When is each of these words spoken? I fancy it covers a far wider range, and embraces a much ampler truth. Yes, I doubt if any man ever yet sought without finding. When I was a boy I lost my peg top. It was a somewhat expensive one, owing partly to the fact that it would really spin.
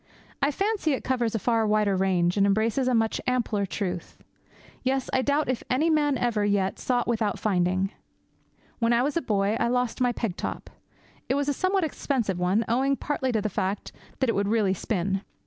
I 0.41 0.49
fancy 0.49 0.93
it 0.93 1.03
covers 1.03 1.35
a 1.35 1.37
far 1.37 1.67
wider 1.67 1.95
range, 1.95 2.35
and 2.35 2.47
embraces 2.47 2.87
a 2.87 2.95
much 2.95 3.21
ampler 3.27 3.67
truth. 3.67 4.17
Yes, 4.81 5.11
I 5.13 5.21
doubt 5.21 5.47
if 5.47 5.61
any 5.69 5.91
man 5.91 6.17
ever 6.17 6.43
yet 6.43 6.79
sought 6.79 7.07
without 7.07 7.37
finding. 7.37 7.91
When 8.79 8.93
I 8.93 9.03
was 9.03 9.15
a 9.15 9.21
boy 9.21 9.57
I 9.59 9.67
lost 9.67 10.01
my 10.01 10.11
peg 10.11 10.37
top. 10.37 10.71
It 11.29 11.35
was 11.35 11.49
a 11.49 11.53
somewhat 11.53 11.83
expensive 11.83 12.39
one, 12.39 12.65
owing 12.67 12.95
partly 12.95 13.31
to 13.33 13.43
the 13.43 13.47
fact 13.47 13.91
that 14.19 14.27
it 14.27 14.33
would 14.33 14.47
really 14.47 14.73
spin. 14.73 15.21